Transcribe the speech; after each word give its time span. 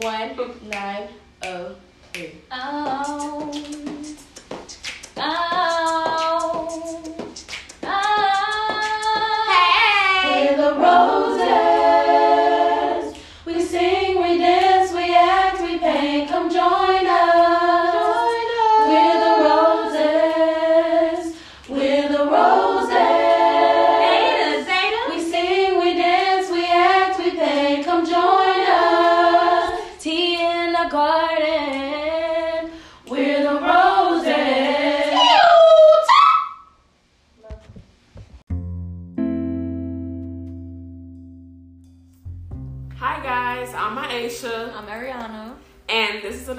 one 0.00 0.36
nine 0.70 1.08
oh 1.44 1.74
three. 2.12 2.34
Oh. 2.50 3.52
Oh. 5.16 5.51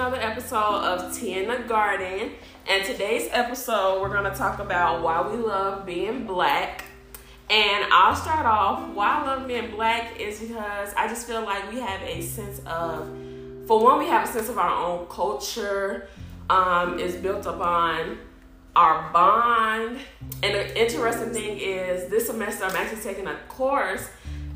Another 0.03 0.21
episode 0.21 0.84
of 0.84 1.17
Tea 1.17 1.41
in 1.41 1.48
the 1.48 1.59
Garden. 1.59 2.31
And 2.67 2.84
today's 2.84 3.30
episode, 3.31 4.02
we're 4.02 4.11
gonna 4.11 4.35
talk 4.35 4.59
about 4.59 5.02
why 5.02 5.25
we 5.25 5.38
love 5.38 5.85
being 5.85 6.27
black. 6.27 6.84
And 7.49 7.85
I'll 7.89 8.13
start 8.13 8.45
off. 8.45 8.94
Why 8.94 9.21
I 9.21 9.25
love 9.25 9.47
being 9.47 9.71
black 9.71 10.20
is 10.20 10.41
because 10.41 10.94
I 10.97 11.08
just 11.08 11.25
feel 11.25 11.44
like 11.44 11.71
we 11.71 11.80
have 11.80 12.02
a 12.02 12.21
sense 12.21 12.59
of, 12.66 13.08
for 13.66 13.81
one, 13.81 13.97
we 13.97 14.08
have 14.08 14.27
a 14.27 14.31
sense 14.34 14.49
of 14.49 14.58
our 14.58 14.71
own 14.71 15.05
culture. 15.05 16.09
Um, 16.50 17.00
is 17.00 17.16
built 17.16 17.45
upon 17.45 18.17
our 18.75 19.09
bond. 19.13 20.00
And 20.44 20.53
the 20.53 20.81
interesting 20.81 21.31
thing 21.31 21.58
is, 21.58 22.09
this 22.09 22.28
semester 22.28 22.66
I'm 22.66 22.75
actually 22.75 23.03
taking 23.03 23.28
a 23.28 23.38
course 23.47 24.09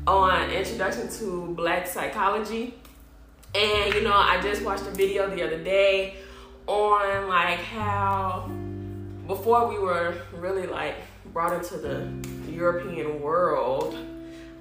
on 0.06 0.50
Introduction 0.50 1.08
to 1.20 1.54
Black 1.54 1.86
Psychology. 1.86 2.74
And 3.58 3.92
you 3.92 4.02
know, 4.02 4.14
I 4.14 4.40
just 4.40 4.62
watched 4.62 4.86
a 4.86 4.90
video 4.92 5.28
the 5.28 5.42
other 5.42 5.58
day 5.58 6.18
on 6.68 7.28
like 7.28 7.58
how 7.58 8.48
before 9.26 9.66
we 9.66 9.80
were 9.80 10.14
really 10.32 10.68
like 10.68 10.94
brought 11.32 11.52
into 11.52 11.76
the 11.76 12.08
European 12.48 13.20
world, 13.20 13.94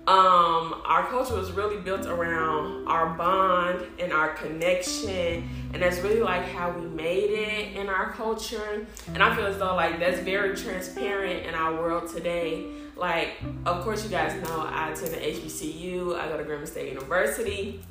um, 0.08 0.82
our 0.84 1.06
culture 1.12 1.36
was 1.36 1.52
really 1.52 1.80
built 1.80 2.08
around 2.08 2.88
our 2.88 3.14
bond 3.16 3.86
and 4.00 4.12
our 4.12 4.30
connection, 4.34 5.48
and 5.74 5.84
that's 5.84 6.00
really 6.00 6.22
like 6.22 6.46
how 6.46 6.72
we 6.72 6.88
made 6.88 7.30
it 7.30 7.76
in 7.76 7.90
our 7.90 8.14
culture. 8.14 8.88
And 9.14 9.22
I 9.22 9.36
feel 9.36 9.46
as 9.46 9.60
though 9.60 9.76
like 9.76 10.00
that's 10.00 10.22
very 10.22 10.56
transparent 10.56 11.46
in 11.46 11.54
our 11.54 11.74
world 11.76 12.12
today. 12.12 12.66
Like, 12.96 13.34
of 13.68 13.84
course, 13.84 14.04
you 14.04 14.10
guys 14.10 14.34
know 14.42 14.62
I 14.62 14.90
attend 14.90 15.14
HBCU. 15.14 16.18
I 16.18 16.30
go 16.30 16.38
to 16.38 16.44
Grambling 16.44 16.68
State 16.68 16.92
University. 16.92 17.84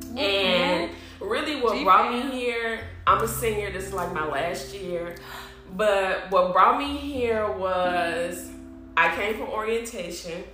Mm-hmm. 0.00 0.18
And 0.18 0.90
really, 1.20 1.60
what 1.60 1.82
brought 1.84 2.12
me 2.12 2.30
here, 2.30 2.80
I'm 3.06 3.22
a 3.22 3.28
senior. 3.28 3.70
This 3.72 3.84
is 3.84 3.92
like 3.92 4.12
my 4.12 4.26
last 4.26 4.74
year. 4.74 5.16
But 5.76 6.30
what 6.30 6.52
brought 6.52 6.78
me 6.78 6.96
here 6.96 7.50
was 7.50 8.50
I 8.96 9.14
came 9.14 9.34
from 9.34 9.48
orientation. 9.48 10.44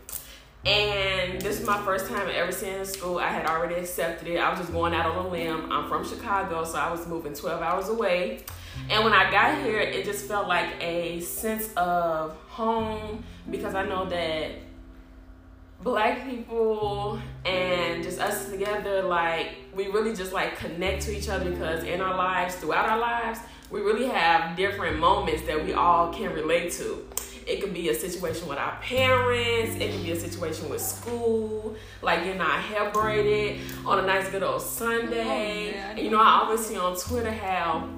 And 0.65 1.41
this 1.41 1.59
is 1.59 1.67
my 1.67 1.81
first 1.83 2.07
time 2.07 2.29
ever 2.33 2.53
seeing 2.53 2.77
a 2.77 2.85
school. 2.85 3.19
I 3.19 3.29
had 3.29 3.47
already 3.47 3.75
accepted 3.75 4.29
it. 4.29 4.39
I 4.39 4.49
was 4.51 4.61
just 4.61 4.73
going 4.73 4.95
out 4.95 5.07
on 5.07 5.27
a 5.27 5.29
limb. 5.29 5.73
I'm 5.73 5.89
from 5.89 6.07
Chicago, 6.07 6.65
so 6.65 6.79
I 6.79 6.91
was 6.91 7.07
moving 7.09 7.35
12 7.35 7.61
hours 7.61 7.89
away. 7.89 8.45
And 8.89 9.03
when 9.03 9.13
I 9.13 9.31
got 9.31 9.61
here, 9.65 9.81
it 9.81 10.05
just 10.05 10.27
felt 10.27 10.47
like 10.47 10.69
a 10.81 11.21
sense 11.21 11.73
of 11.75 12.37
home 12.49 13.25
because 13.51 13.75
I 13.75 13.85
know 13.87 14.05
that 14.07 14.53
black 15.83 16.29
people 16.29 17.19
and 17.45 18.03
just 18.03 18.21
us 18.21 18.49
together 18.49 19.03
like 19.03 19.57
we 19.75 19.89
really 19.89 20.15
just 20.15 20.33
like 20.33 20.57
connect 20.57 21.03
to 21.03 21.17
each 21.17 21.29
other 21.29 21.51
because 21.51 21.83
in 21.85 22.01
our 22.01 22.17
lives 22.17 22.55
throughout 22.57 22.89
our 22.89 22.99
lives 22.99 23.41
we 23.71 23.81
really 23.81 24.07
have 24.07 24.57
different 24.57 24.99
moments 24.99 25.43
that 25.43 25.65
we 25.65 25.73
all 25.73 26.13
can 26.13 26.31
relate 26.35 26.71
to. 26.73 27.07
It 27.47 27.63
could 27.63 27.73
be 27.73 27.89
a 27.89 27.95
situation 27.95 28.47
with 28.47 28.59
our 28.59 28.79
parents 28.81 29.75
it 29.77 29.93
could 29.93 30.05
be 30.05 30.13
a 30.13 30.21
situation 30.21 30.69
with 30.69 30.81
school 30.81 31.75
like 32.01 32.25
you're 32.25 32.37
not 32.37 32.61
hair 32.61 32.91
braided 32.91 33.61
on 33.85 33.99
a 33.99 34.07
nice 34.07 34.29
good 34.29 34.45
old 34.45 34.63
sunday. 34.63 35.75
Oh, 35.91 36.01
you 36.01 36.11
know 36.11 36.21
i 36.21 36.43
always 36.45 36.65
see 36.65 36.77
on 36.77 36.97
twitter 36.97 37.33
how 37.33 37.89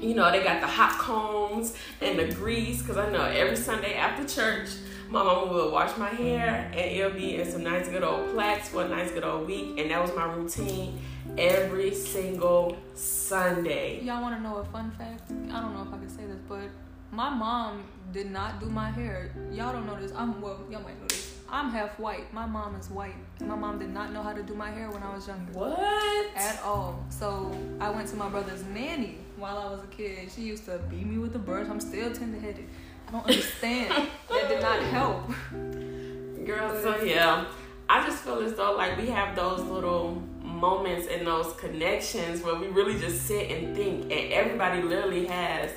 you 0.00 0.14
know, 0.14 0.30
they 0.30 0.42
got 0.42 0.60
the 0.60 0.66
hot 0.66 0.92
combs 0.98 1.74
and 2.00 2.18
the 2.18 2.32
grease 2.34 2.80
because 2.80 2.96
I 2.96 3.10
know 3.10 3.24
every 3.24 3.56
Sunday 3.56 3.94
after 3.94 4.26
church, 4.26 4.70
my 5.10 5.24
mama 5.24 5.52
would 5.52 5.72
wash 5.72 5.96
my 5.98 6.08
hair 6.08 6.46
mm-hmm. 6.46 6.78
and 6.78 6.90
it'll 6.92 7.10
be 7.10 7.36
in 7.36 7.50
some 7.50 7.64
nice 7.64 7.88
good 7.88 8.04
old 8.04 8.32
plaits 8.32 8.68
for 8.68 8.84
a 8.84 8.88
nice 8.88 9.10
good 9.10 9.24
old 9.24 9.46
week. 9.46 9.78
And 9.78 9.90
that 9.90 10.00
was 10.00 10.14
my 10.14 10.32
routine 10.32 11.00
every 11.36 11.92
single 11.92 12.76
Sunday. 12.94 14.00
Y'all 14.02 14.22
want 14.22 14.36
to 14.36 14.42
know 14.42 14.56
a 14.56 14.64
fun 14.64 14.92
fact? 14.92 15.30
I 15.30 15.60
don't 15.60 15.74
know 15.74 15.82
if 15.82 15.92
I 15.92 15.98
can 15.98 16.08
say 16.08 16.26
this, 16.26 16.38
but 16.48 16.70
my 17.10 17.28
mom 17.28 17.82
did 18.12 18.30
not 18.30 18.60
do 18.60 18.66
my 18.66 18.90
hair. 18.90 19.32
Y'all 19.50 19.72
don't 19.72 19.86
know 19.86 20.00
this. 20.00 20.12
I'm 20.16 20.40
well. 20.40 20.60
Y'all 20.70 20.80
might 20.82 21.00
know 21.00 21.08
this. 21.08 21.34
I'm 21.48 21.70
half 21.70 21.98
white. 21.98 22.32
My 22.32 22.46
mom 22.46 22.76
is 22.76 22.88
white. 22.88 23.16
My 23.40 23.56
mom 23.56 23.80
did 23.80 23.90
not 23.90 24.12
know 24.12 24.22
how 24.22 24.32
to 24.32 24.42
do 24.44 24.54
my 24.54 24.70
hair 24.70 24.88
when 24.90 25.02
I 25.02 25.12
was 25.12 25.26
younger. 25.26 25.52
What? 25.52 26.36
At 26.36 26.62
all. 26.62 27.04
So 27.08 27.52
I 27.80 27.90
went 27.90 28.06
to 28.08 28.16
my 28.16 28.28
brother's 28.28 28.62
nanny 28.66 29.18
while 29.36 29.58
I 29.58 29.70
was 29.72 29.82
a 29.82 29.88
kid. 29.88 30.30
She 30.30 30.42
used 30.42 30.66
to 30.66 30.78
beat 30.88 31.04
me 31.04 31.18
with 31.18 31.34
a 31.34 31.40
brush. 31.40 31.66
I'm 31.68 31.80
still 31.80 32.12
tender 32.12 32.38
headed. 32.38 32.68
I 33.10 33.12
don't 33.12 33.26
understand. 33.26 34.08
that 34.28 34.48
did 34.48 34.62
not 34.62 34.82
help. 34.84 35.28
Girl, 36.46 36.80
so 36.80 37.02
yeah, 37.02 37.44
I 37.88 38.06
just 38.06 38.22
feel 38.22 38.38
as 38.38 38.54
though 38.54 38.76
like 38.76 38.96
we 38.96 39.06
have 39.06 39.34
those 39.34 39.60
little 39.62 40.22
moments 40.44 41.08
and 41.10 41.26
those 41.26 41.52
connections 41.54 42.42
where 42.42 42.54
we 42.54 42.68
really 42.68 43.00
just 43.00 43.26
sit 43.26 43.50
and 43.50 43.76
think, 43.76 44.04
and 44.04 44.32
everybody 44.32 44.82
literally 44.82 45.26
has 45.26 45.70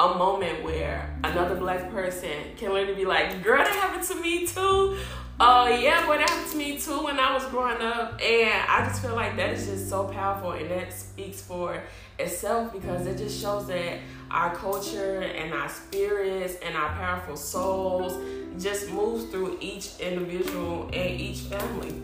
a 0.00 0.14
moment 0.16 0.64
where 0.64 1.16
another 1.22 1.54
black 1.54 1.88
person 1.92 2.32
can 2.56 2.72
literally 2.72 2.96
be 2.96 3.04
like, 3.04 3.44
"Girl, 3.44 3.58
that 3.58 3.72
happened 3.72 4.02
to 4.08 4.16
me 4.16 4.44
too." 4.44 4.98
Oh 5.38 5.68
yeah, 5.68 6.04
boy, 6.04 6.18
that 6.18 6.28
happened 6.28 6.50
to 6.50 6.58
me 6.58 6.78
too 6.78 7.04
when 7.04 7.20
I 7.20 7.32
was 7.32 7.44
growing 7.46 7.80
up, 7.80 8.20
and 8.20 8.68
I 8.68 8.86
just 8.88 9.02
feel 9.02 9.14
like 9.14 9.36
that 9.36 9.50
is 9.50 9.66
just 9.66 9.88
so 9.88 10.04
powerful, 10.04 10.52
and 10.52 10.68
that 10.70 10.92
speaks 10.92 11.42
for 11.42 11.80
itself 12.18 12.72
because 12.72 13.06
it 13.06 13.18
just 13.18 13.40
shows 13.40 13.68
that 13.68 13.98
our 14.32 14.54
culture 14.56 15.20
and 15.20 15.52
our 15.52 15.68
spirits 15.68 16.56
and 16.62 16.74
our 16.74 16.88
powerful 16.94 17.36
souls 17.36 18.16
just 18.58 18.90
moves 18.90 19.26
through 19.26 19.58
each 19.60 20.00
individual 20.00 20.84
and 20.92 21.20
each 21.20 21.40
family. 21.40 22.00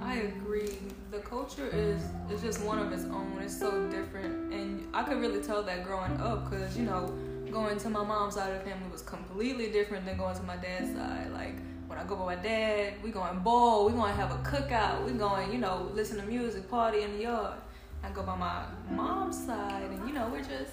I 0.00 0.16
agree. 0.16 0.78
The 1.12 1.20
culture 1.20 1.68
is 1.72 2.02
is 2.30 2.42
just 2.42 2.60
one 2.62 2.78
of 2.78 2.92
its 2.92 3.04
own. 3.04 3.38
It's 3.40 3.56
so 3.56 3.88
different, 3.88 4.52
and 4.52 4.86
I 4.92 5.04
could 5.04 5.20
really 5.20 5.40
tell 5.40 5.62
that 5.62 5.84
growing 5.84 6.16
up, 6.20 6.50
cause 6.50 6.76
you 6.76 6.84
know, 6.84 7.12
going 7.50 7.78
to 7.78 7.88
my 7.88 8.04
mom's 8.04 8.34
side 8.34 8.52
of 8.52 8.58
the 8.58 8.70
family 8.70 8.90
was 8.90 9.02
completely 9.02 9.70
different 9.70 10.04
than 10.04 10.16
going 10.18 10.36
to 10.36 10.42
my 10.42 10.56
dad's 10.56 10.92
side. 10.94 11.30
Like 11.32 11.54
when 11.86 11.98
I 11.98 12.04
go 12.04 12.16
with 12.16 12.26
my 12.26 12.36
dad, 12.36 12.94
we 13.02 13.10
going 13.10 13.38
bowl, 13.38 13.86
we 13.86 13.92
going 13.92 14.14
to 14.14 14.20
have 14.20 14.32
a 14.32 14.38
cookout, 14.38 15.04
we 15.04 15.12
going, 15.12 15.52
you 15.52 15.58
know, 15.58 15.90
listen 15.94 16.16
to 16.18 16.24
music, 16.24 16.68
party 16.68 17.02
in 17.02 17.12
the 17.12 17.22
yard. 17.22 17.58
I 18.02 18.10
go 18.10 18.22
by 18.22 18.36
my 18.36 18.64
mom's 18.90 19.46
side, 19.46 19.90
and 19.90 20.06
you 20.06 20.14
know, 20.14 20.28
we're 20.30 20.40
just 20.40 20.72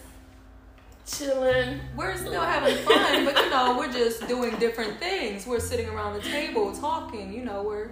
Chilling. 1.06 1.82
we're 1.96 2.18
still 2.18 2.42
having 2.42 2.78
fun, 2.78 3.26
but 3.26 3.38
you 3.38 3.50
know, 3.52 3.78
we're 3.78 3.92
just 3.92 4.28
doing 4.28 4.56
different 4.58 5.00
things. 5.00 5.46
We're 5.46 5.60
sitting 5.60 5.88
around 5.88 6.14
the 6.14 6.22
table 6.22 6.76
talking, 6.76 7.32
you 7.32 7.46
know, 7.46 7.62
we're 7.62 7.92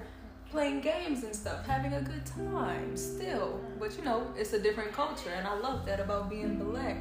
playing 0.50 0.82
games 0.82 1.24
and 1.24 1.36
stuff, 1.36 1.66
having 1.68 1.94
a 1.94 2.02
good 2.02 2.26
time 2.26 2.98
still. 2.98 3.60
But 3.80 3.96
you 3.98 4.04
know, 4.04 4.34
it's 4.36 4.54
a 4.54 4.60
different 4.60 4.94
culture, 4.94 5.30
and 5.30 5.48
I 5.48 5.56
love 5.60 5.86
that 5.86 6.00
about 6.00 6.30
being 6.30 6.58
black. 6.58 6.98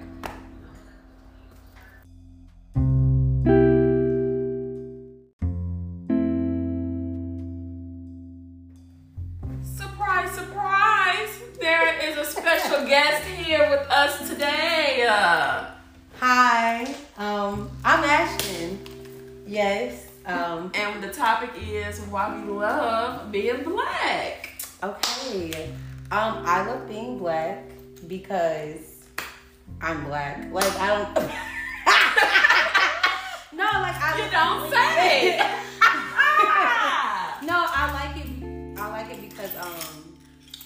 Um, 20.25 20.71
and 20.75 21.03
the 21.03 21.09
topic 21.09 21.51
is 21.69 21.99
why 22.03 22.37
we 22.37 22.43
love 22.51 23.33
being 23.33 23.65
black. 23.65 24.51
okay. 24.83 25.69
Um, 26.11 26.43
I 26.47 26.65
love 26.67 26.87
being 26.89 27.19
black 27.19 27.65
because 28.07 29.05
I'm 29.81 30.05
black. 30.05 30.53
Like 30.53 30.71
I 30.79 30.87
don't. 30.89 31.15
no, 33.57 33.65
like 33.65 33.97
I 33.97 34.19
You 34.19 34.31
don't 34.31 34.71
say. 34.71 35.39
no, 37.47 37.65
I 37.67 37.93
like 37.93 38.17
it. 38.25 38.31
I 38.79 38.89
like 38.91 39.11
it 39.11 39.21
because 39.29 39.55
um, 39.57 40.15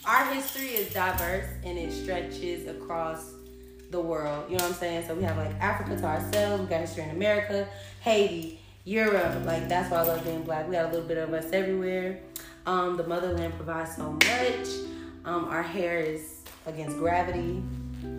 our 0.05 0.25
history 0.35 0.67
is 0.69 0.93
diverse 0.93 1.47
and 1.65 1.79
it 1.79 1.93
stretches 1.93 2.67
across 2.67 3.33
the 3.91 4.01
world. 4.01 4.51
You 4.51 4.57
know 4.59 4.65
what 4.65 4.73
I'm 4.73 4.79
saying? 4.79 5.07
So 5.07 5.15
we 5.15 5.23
have 5.23 5.37
like 5.37 5.55
Africa 5.61 5.97
to 5.97 6.05
ourselves. 6.05 6.63
We 6.63 6.69
got 6.69 6.81
history 6.81 7.05
in 7.05 7.11
America, 7.11 7.69
Haiti, 8.01 8.59
Europe. 8.87 9.45
Like 9.45 9.69
that's 9.69 9.91
why 9.91 9.99
I 9.99 10.03
love 10.03 10.25
being 10.25 10.43
black. 10.43 10.67
We 10.69 10.75
got 10.77 10.87
a 10.87 10.89
little 10.89 11.07
bit 11.07 11.19
of 11.19 11.33
us 11.35 11.53
everywhere. 11.53 12.21
Um, 12.67 12.97
the 12.97 13.07
motherland 13.07 13.55
provides 13.57 13.95
so 13.97 14.13
much. 14.13 14.69
Um, 15.25 15.45
our 15.47 15.63
hair 15.63 15.99
is 16.01 16.43
against 16.67 16.97
gravity. 16.97 17.63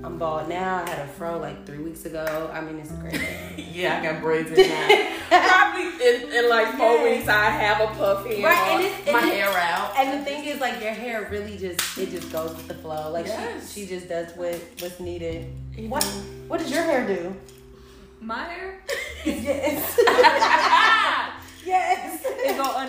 I'm 0.04 0.18
bald 0.19 0.50
now. 0.50 0.84
I 0.84 0.90
had 0.90 1.00
a 1.00 1.08
fro 1.08 1.38
like 1.40 1.66
three 1.66 1.78
weeks 1.80 2.06
ago. 2.06 2.50
I 2.54 2.60
mean, 2.62 2.78
it's 2.80 2.92
crazy. 3.02 3.25
Yeah, 3.78 4.00
I 4.00 4.04
got 4.12 4.22
braids 4.22 4.50
in 4.52 4.68
now. 4.68 5.18
Probably 5.30 5.84
in, 6.08 6.31
in 6.34 6.50
like 6.50 6.68
four 6.78 6.94
Yes. 6.96 7.18
weeks, 7.18 7.30
I 7.30 7.46
have 7.50 7.80
a 7.81 7.94
puffy 7.94 8.42
Right, 8.44 8.58
and 8.58 8.84
and 8.84 8.86
it's- 8.86 9.14
my 9.14 9.19
and 9.22 9.30
hair 9.31 9.50
it's- 9.50 9.72
out. 9.80 9.94
And 9.98 10.19
the 10.19 10.25
thing 10.25 10.46
is, 10.46 10.60
like, 10.60 10.81
your 10.81 10.94
hair 10.94 11.28
really 11.31 11.58
just 11.58 11.98
it 11.98 12.10
just 12.10 12.31
goes 12.31 12.50
with 12.56 12.68
the 12.68 12.74
flow. 12.74 13.12
Like 13.12 13.28
Yes. 13.28 13.72
she, 13.74 13.81
she 13.81 13.88
just 13.88 14.10
does 14.10 14.36
what 14.36 14.56
what's 14.80 15.00
needed. 15.00 15.52
You 15.78 15.90
What 15.90 16.04
know. 16.04 16.10
what 16.48 16.60
does 16.60 16.72
your 16.72 16.84
hair 16.84 17.06
do? 17.08 17.36
My 18.19 18.46
hair, 18.46 18.81
yes. 19.25 19.46
yes. 19.46 19.98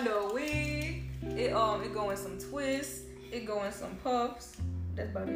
It 0.01 0.05
go 0.05 0.29
a 0.29 0.33
wig. 0.33 1.03
It 1.37 1.53
um, 1.53 1.81
it 1.83 1.93
go 1.93 2.09
in 2.09 2.17
some 2.17 2.37
twists. 2.37 3.01
It 3.31 3.45
go 3.45 3.63
in 3.63 3.71
some 3.71 3.95
puffs. 4.03 4.57
That's 4.95 5.09
about 5.11 5.29
it. 5.29 5.35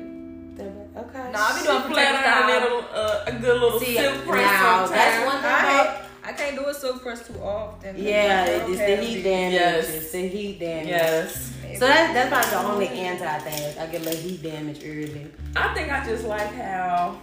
Okay. 0.60 1.32
Nah, 1.32 1.40
I 1.40 1.54
be 1.54 1.60
She 1.62 1.66
doing 1.66 1.82
flat 1.82 2.16
protect 2.16 2.28
out 2.28 2.44
a 2.44 2.66
little, 2.66 2.86
uh, 2.94 3.24
a 3.26 3.32
good 3.32 3.60
little 3.62 3.80
See, 3.80 3.96
silk 3.96 4.24
press 4.26 4.52
now 4.52 4.86
sometimes. 4.86 4.92
that's 4.92 5.26
one 5.26 5.42
thing 5.42 5.52
Alright. 5.52 5.88
about 5.90 6.00
I 6.26 6.32
can't 6.34 6.56
do 6.56 6.66
a 6.68 6.74
silk 6.74 7.02
press 7.02 7.28
too 7.28 7.40
often. 7.42 7.96
yeah, 7.98 8.46
It'll 8.46 8.70
it's 8.72 8.80
the 8.80 8.96
heat 8.98 9.18
me- 9.18 9.24
damage. 9.24 9.54
Yes. 9.54 9.90
It's 9.90 10.12
the 10.12 10.28
heat 10.28 10.60
damage. 10.60 10.88
Yes. 10.90 11.54
So 11.80 11.88
that's 11.88 12.14
that's 12.14 12.30
probably 12.50 12.86
the 12.86 12.94
only 12.94 13.00
anti 13.00 13.40
thing. 13.40 13.80
I 13.80 13.88
get 13.88 14.02
a 14.02 14.04
little 14.06 14.22
heat 14.22 14.44
damage 14.44 14.84
early. 14.86 15.28
I 15.56 15.74
think 15.74 15.92
I 15.92 16.06
just 16.06 16.26
like 16.26 16.54
how 16.54 17.20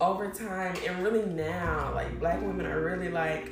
over 0.00 0.30
time 0.30 0.76
and 0.86 1.02
really 1.02 1.24
now, 1.24 1.92
like 1.94 2.20
black 2.20 2.40
women 2.42 2.66
are 2.66 2.80
really 2.84 3.08
like 3.10 3.50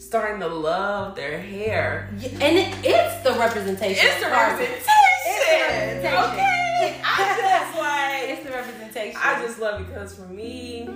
starting 0.00 0.40
to 0.40 0.48
love 0.48 1.14
their 1.14 1.38
hair. 1.40 2.08
Yeah, 2.18 2.28
and 2.40 2.56
it, 2.58 2.74
it's 2.82 3.22
the 3.22 3.38
representation. 3.38 4.06
It's 4.06 4.20
the 4.24 4.30
representation. 4.30 4.84
It's 5.26 6.02
the 6.02 6.10
representation. 6.10 6.40
Okay. 6.80 7.00
I 7.04 7.36
just 7.38 7.78
like 7.78 8.30
It's 8.30 8.44
the 8.46 8.50
representation. 8.52 9.20
I 9.22 9.42
just 9.46 9.58
love 9.60 9.80
it 9.82 9.86
because 9.88 10.14
for 10.14 10.22
me, 10.26 10.88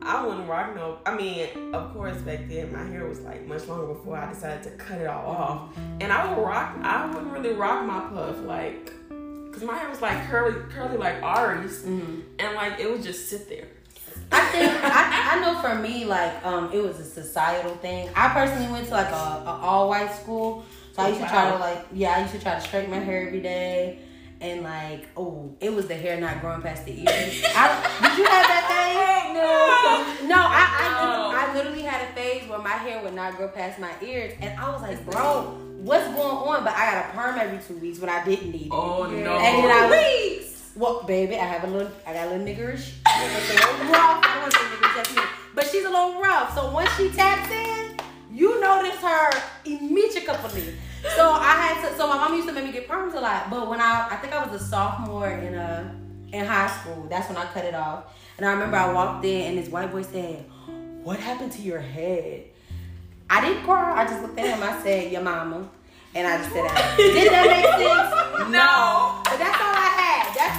I 0.00 0.24
wouldn't 0.24 0.48
rock 0.48 0.74
no. 0.76 0.98
I 1.04 1.16
mean, 1.16 1.48
of 1.74 1.92
course, 1.92 2.16
back 2.18 2.48
then 2.48 2.72
my 2.72 2.84
hair 2.84 3.06
was 3.06 3.20
like 3.20 3.44
much 3.46 3.66
longer 3.66 3.86
before 3.92 4.16
I 4.16 4.32
decided 4.32 4.62
to 4.64 4.70
cut 4.70 5.00
it 5.00 5.06
all 5.08 5.26
off, 5.26 5.76
and 6.00 6.12
I 6.12 6.32
would 6.32 6.42
rock. 6.42 6.76
I 6.82 7.06
wouldn't 7.06 7.32
really 7.32 7.52
rock 7.54 7.84
my 7.84 8.00
puff 8.08 8.38
like, 8.44 8.86
cause 9.52 9.62
my 9.64 9.74
hair 9.76 9.90
was 9.90 10.00
like 10.00 10.28
curly, 10.28 10.54
curly 10.70 10.96
like 10.96 11.20
Ari's, 11.22 11.82
Mhm. 11.82 12.22
and 12.38 12.54
like 12.54 12.78
it 12.80 12.88
would 12.90 13.02
just 13.02 13.28
sit 13.28 13.48
there. 13.48 13.66
I 14.32 14.40
think 14.52 14.72
I, 14.84 15.36
I 15.36 15.40
know 15.40 15.60
for 15.60 15.74
me 15.76 16.04
like 16.04 16.44
um 16.44 16.70
it 16.72 16.82
was 16.82 16.98
a 17.00 17.04
societal 17.04 17.74
thing. 17.76 18.08
I 18.14 18.28
personally 18.30 18.70
went 18.72 18.86
to 18.86 18.92
like 18.92 19.10
a, 19.10 19.42
a 19.46 19.58
all 19.62 19.88
white 19.88 20.12
school, 20.14 20.64
so 20.92 21.02
I 21.02 21.08
used 21.08 21.20
to 21.20 21.26
try 21.28 21.50
to 21.50 21.58
like 21.58 21.86
yeah 21.92 22.16
I 22.16 22.20
used 22.22 22.34
to 22.34 22.40
try 22.40 22.54
to 22.54 22.60
straighten 22.60 22.90
my 22.90 22.98
hair 22.98 23.26
every 23.26 23.40
day, 23.40 23.98
and 24.40 24.62
like 24.62 25.08
oh 25.16 25.54
it 25.60 25.72
was 25.72 25.86
the 25.86 25.94
hair 25.94 26.20
not 26.20 26.40
growing 26.40 26.62
past 26.62 26.84
the 26.84 26.92
ears. 26.92 27.42
I, 27.54 28.08
did 28.08 28.18
you 28.18 28.24
have 28.24 28.46
that 28.48 28.64
thing? 28.68 28.92
No. 29.32 30.28
No, 30.28 30.36
I 30.36 30.64
I, 30.78 31.48
I 31.50 31.54
literally 31.54 31.82
had 31.82 32.08
a 32.08 32.12
phase 32.12 32.48
where 32.48 32.58
my 32.58 32.70
hair 32.70 33.02
would 33.02 33.14
not 33.14 33.36
grow 33.36 33.48
past 33.48 33.78
my 33.78 33.90
ears, 34.02 34.34
and 34.40 34.58
I 34.60 34.70
was 34.70 34.82
like, 34.82 35.04
bro, 35.06 35.56
what's 35.80 36.06
going 36.08 36.18
on? 36.20 36.64
But 36.64 36.74
I 36.74 36.92
got 36.92 37.06
a 37.06 37.16
perm 37.16 37.38
every 37.38 37.58
two 37.66 37.80
weeks 37.80 37.98
when 37.98 38.10
I 38.10 38.22
didn't 38.24 38.52
need 38.52 38.66
it. 38.66 38.72
Oh 38.72 39.06
no. 39.06 39.38
And 39.38 39.64
then 39.64 39.70
I 39.70 39.88
was, 39.88 40.41
well, 40.76 41.02
baby, 41.04 41.36
I 41.36 41.44
have 41.44 41.64
a 41.64 41.66
little, 41.66 41.92
I 42.06 42.12
got 42.12 42.28
a 42.28 42.30
little 42.30 42.46
niggerish. 42.46 42.94
It's 43.06 43.50
a 43.50 43.54
little 43.54 43.92
rough. 43.92 44.24
I 44.24 44.34
don't 44.34 44.42
want 44.42 44.52
to 44.52 44.58
say 44.58 44.64
niggerish, 44.64 44.96
that's 44.96 45.16
me. 45.16 45.22
But 45.54 45.66
she's 45.66 45.84
a 45.84 45.90
little 45.90 46.20
rough. 46.20 46.54
So 46.54 46.70
once 46.72 46.90
she 46.96 47.10
taps 47.10 47.50
in, 47.50 47.98
you 48.30 48.60
notice 48.60 48.96
her 49.00 49.30
immediately. 49.64 50.74
So 51.16 51.32
I 51.32 51.54
had 51.56 51.88
to, 51.88 51.96
so 51.96 52.06
my 52.06 52.16
mom 52.16 52.34
used 52.34 52.48
to 52.48 52.54
make 52.54 52.64
me 52.64 52.72
get 52.72 52.88
perms 52.88 53.14
a 53.14 53.20
lot. 53.20 53.50
But 53.50 53.68
when 53.68 53.80
I, 53.80 54.08
I 54.10 54.16
think 54.16 54.32
I 54.32 54.46
was 54.46 54.60
a 54.60 54.64
sophomore 54.64 55.30
in 55.30 55.54
a 55.54 55.94
in 56.32 56.46
high 56.46 56.68
school, 56.68 57.06
that's 57.10 57.28
when 57.28 57.36
I 57.36 57.44
cut 57.46 57.64
it 57.64 57.74
off. 57.74 58.04
And 58.38 58.46
I 58.46 58.52
remember 58.52 58.76
I 58.76 58.92
walked 58.92 59.24
in 59.24 59.48
and 59.48 59.58
this 59.58 59.68
white 59.68 59.92
boy 59.92 60.02
said, 60.02 60.44
what 61.02 61.18
happened 61.18 61.52
to 61.52 61.62
your 61.62 61.80
head? 61.80 62.44
I 63.28 63.40
didn't 63.40 63.64
cry. 63.64 64.00
I 64.00 64.04
just 64.06 64.22
looked 64.22 64.38
at 64.38 64.46
him. 64.46 64.62
I 64.62 64.82
said, 64.82 65.12
your 65.12 65.22
mama. 65.22 65.68
And 66.14 66.26
I 66.26 66.38
just 66.38 66.52
said 66.52 66.64
that. 66.64 66.94
Did 66.96 67.32
that 67.32 67.46
make 67.46 67.88
sense? 67.88 68.18
No. 68.52 69.22
But 69.24 69.38
that's 69.38 69.61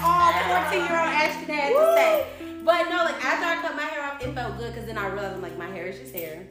all 0.04 0.20
I 0.20 0.32
had. 0.32 0.52
That's 0.52 0.76
all 0.76 0.80
14 0.80 0.90
year 0.90 1.00
old 1.00 1.10
Ashton 1.10 1.56
had 1.56 1.70
to 1.74 1.94
say. 1.96 2.54
But 2.64 2.90
no, 2.90 2.98
like 3.04 3.26
after 3.26 3.46
I 3.46 3.56
cut 3.62 3.76
my 3.76 3.84
hair 3.84 4.04
off, 4.04 4.24
it 4.24 4.34
felt 4.34 4.58
good 4.58 4.74
because 4.74 4.86
then 4.86 4.98
I 4.98 5.08
realized 5.08 5.36
I'm 5.36 5.42
like, 5.42 5.58
my 5.58 5.68
hair 5.68 5.88
is 5.88 6.00
just 6.00 6.14
hair. 6.14 6.48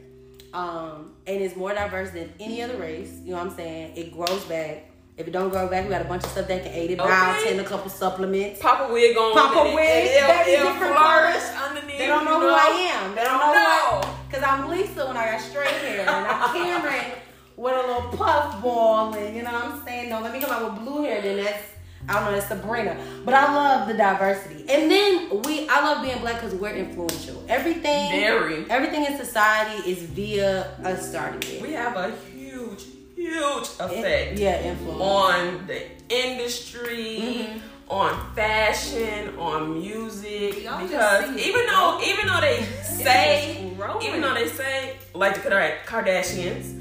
Um, 0.53 1.13
and 1.25 1.41
it's 1.41 1.55
more 1.55 1.73
diverse 1.73 2.11
than 2.11 2.31
any 2.39 2.61
other 2.61 2.77
race. 2.77 3.11
You 3.23 3.31
know 3.31 3.37
what 3.37 3.47
I'm 3.47 3.55
saying? 3.55 3.97
It 3.97 4.13
grows 4.13 4.43
back. 4.45 4.89
If 5.15 5.27
it 5.27 5.31
don't 5.31 5.49
grow 5.49 5.67
back, 5.67 5.83
we 5.85 5.91
got 5.91 6.01
a 6.01 6.05
bunch 6.09 6.23
of 6.23 6.31
stuff 6.31 6.47
that 6.47 6.63
can 6.63 6.73
aid 6.73 6.91
it. 6.91 6.99
Okay. 6.99 7.43
tin, 7.43 7.59
a 7.59 7.63
couple 7.63 7.89
supplements. 7.89 8.59
Pop 8.59 8.89
a 8.89 8.93
wig 8.93 9.15
on. 9.15 9.33
Pop 9.33 9.65
a 9.65 9.75
wig, 9.75 9.77
and 9.79 10.09
it'll, 10.09 10.27
baby, 10.27 10.51
it'll 10.53 10.73
different 10.73 10.95
flourish 10.95 11.43
underneath. 11.61 11.97
They 11.99 12.07
don't 12.07 12.25
know 12.25 12.39
who 12.39 12.49
I 12.49 12.89
am. 12.93 13.15
They 13.15 13.23
don't 13.23 13.39
know 13.39 13.53
who 13.53 13.59
I 13.59 14.01
No. 14.01 14.17
Cause 14.31 14.43
I'm 14.43 14.69
Lisa 14.69 15.05
when 15.05 15.17
I 15.17 15.31
got 15.31 15.41
straight 15.41 15.67
hair, 15.67 16.01
and 16.01 16.09
I'm 16.09 16.53
Cameron 16.53 17.11
with 17.55 17.73
a 17.73 17.87
little 17.87 18.17
puff 18.17 18.61
ball, 18.63 19.13
and 19.13 19.35
you 19.35 19.43
know 19.43 19.51
what 19.51 19.65
I'm 19.65 19.85
saying? 19.85 20.09
No, 20.09 20.21
let 20.21 20.33
me 20.33 20.39
come 20.39 20.49
out 20.49 20.73
with 20.73 20.83
blue 20.83 21.03
hair. 21.03 21.21
Then 21.21 21.43
that's 21.43 21.63
I 22.09 22.13
don't 22.15 22.25
know, 22.25 22.31
that's 22.33 22.47
Sabrina. 22.47 22.97
But 23.25 23.33
I 23.33 23.53
love 23.53 23.87
the 23.87 23.93
diversity, 23.93 24.65
and 24.69 24.91
then 24.91 25.41
we 25.43 25.67
I 25.69 25.81
love 25.81 26.03
being 26.03 26.19
black 26.19 26.41
because 26.41 26.53
we're 26.55 26.71
influential. 26.75 27.43
Everything, 27.47 28.11
Very. 28.11 28.65
everything 28.69 29.05
in 29.05 29.17
society 29.17 29.89
is 29.89 30.03
via 30.03 30.63
us 30.83 31.09
starting 31.09 31.41
it. 31.49 31.61
We 31.61 31.71
have 31.73 31.95
a 31.95 32.11
huge, 32.33 32.83
huge 33.15 33.67
In- 33.79 33.85
effect. 33.85 34.37
yeah, 34.39 34.61
influence. 34.63 35.01
on 35.01 35.67
the 35.67 35.81
industry, 36.09 37.47
Mhm. 37.49 37.61
on 37.89 38.35
fashion, 38.35 39.37
on 39.39 39.79
music. 39.79 40.63
Y'all 40.63 40.81
because 40.85 41.25
see 41.35 41.47
even 41.49 41.65
though 41.67 42.01
even 42.03 42.27
though 42.27 42.41
they 42.41 42.63
say 42.83 43.71
even 44.01 44.21
though 44.21 44.33
they 44.33 44.47
say 44.49 44.97
like 45.13 45.35
the 45.41 45.49
Kardar- 45.49 45.83
Kardashians, 45.85 46.79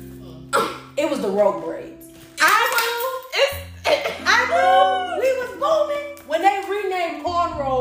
It 0.97 1.09
was 1.09 1.21
the 1.21 1.29
rope 1.29 1.65
braids. 1.65 2.07
I 2.41 3.29
it's, 3.33 3.55
knew. 3.89 4.27
I 4.27 4.47
knew 4.47 4.92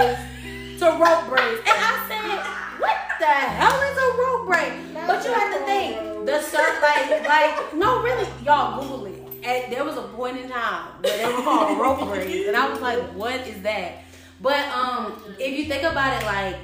cornrows 0.01 0.79
to 0.79 0.86
rope 0.86 1.29
braids, 1.29 1.62
and 1.62 1.77
I 1.77 2.05
said, 2.08 2.79
"What 2.79 2.98
the 3.20 3.25
hell 3.25 3.79
is 3.81 3.98
a 3.98 4.17
rope 4.17 4.48
braid?" 4.48 4.74
But 5.08 5.24
you 5.25 5.34
have 5.34 5.53
to 5.53 5.65
think 5.65 6.25
the 6.25 6.34
cert 6.34 6.81
like 6.81 7.27
like 7.27 7.75
no 7.75 8.01
really 8.01 8.27
y'all 8.43 8.81
Google 8.81 9.05
it. 9.05 9.17
And 9.43 9.74
there 9.74 9.84
was 9.84 9.98
a 9.98 10.03
point 10.03 10.38
in 10.38 10.50
time 10.50 11.01
where 11.01 11.17
they 11.17 11.25
were 11.25 11.41
called 11.41 11.79
rope 11.79 12.08
braids, 12.13 12.48
and 12.48 12.55
I 12.55 12.70
was 12.70 12.79
like, 12.81 13.00
"What 13.13 13.48
is 13.48 13.62
that?" 13.63 14.03
But 14.39 14.67
um, 14.70 15.22
if 15.39 15.58
you 15.58 15.65
think 15.65 15.84
about 15.84 16.22
it, 16.22 16.25
like 16.25 16.55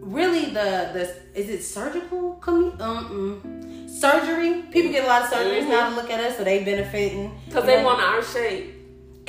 really 0.00 0.46
the 0.46 0.90
the 0.94 1.14
is 1.34 1.48
it 1.48 1.62
surgical 1.62 2.38
commu- 2.40 2.80
um 2.80 3.42
mm, 3.44 3.90
surgery? 3.90 4.62
People 4.70 4.90
get 4.92 5.04
a 5.04 5.06
lot 5.06 5.22
of 5.22 5.30
surgeries 5.30 5.68
now 5.68 5.90
to 5.90 5.96
look 5.96 6.10
at 6.10 6.20
us, 6.20 6.36
so 6.36 6.44
they 6.44 6.64
benefiting 6.64 7.38
because 7.46 7.66
they 7.66 7.82
want 7.84 8.00
our 8.00 8.22
shape. 8.22 8.77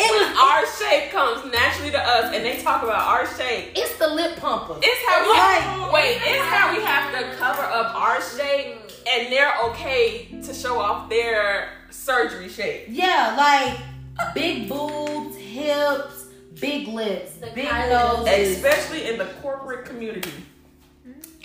It 0.02 0.12
was 0.12 0.38
our 0.38 0.66
shape 0.80 1.12
comes 1.12 1.52
naturally 1.52 1.92
to 1.92 2.00
us, 2.00 2.34
and 2.34 2.46
they 2.46 2.62
talk 2.62 2.84
about 2.84 3.02
our 3.06 3.28
shape. 3.38 3.72
It's 3.76 3.98
the 3.98 4.08
lip 4.08 4.38
pumper. 4.38 4.78
It's 4.82 5.06
how 5.08 5.24
we 5.24 5.32
Right. 5.32 5.62
have, 5.62 5.92
wait. 5.92 6.22
It's 6.26 6.46
how 6.46 6.74
we 6.76 6.82
have 6.84 7.12
to 7.20 7.36
cover 7.36 7.64
up 7.64 7.94
our 7.96 8.22
shape, 8.22 8.78
and 9.12 9.32
they're 9.32 9.54
okay 9.72 10.28
to 10.46 10.54
show 10.54 10.80
off 10.80 11.10
their 11.10 11.70
surgery 11.90 12.48
shape. 12.50 12.86
Yeah, 12.88 13.36
like 13.38 14.34
big 14.34 14.70
boobs, 14.70 15.36
hips, 15.36 16.26
big 16.60 16.88
lips, 16.88 17.34
The 17.34 17.48
big 17.48 17.68
Kylie 17.68 17.90
noses. 18.26 18.56
Especially 18.58 19.10
in 19.10 19.18
the 19.18 19.26
corporate 19.42 19.86
community. 19.86 20.32